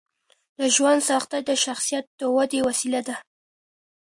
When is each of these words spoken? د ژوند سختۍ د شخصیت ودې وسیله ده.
د 0.59 0.61
ژوند 0.75 0.99
سختۍ 1.09 1.41
د 1.45 1.51
شخصیت 1.65 2.05
ودې 2.35 2.59
وسیله 2.67 3.01
ده. 3.07 3.15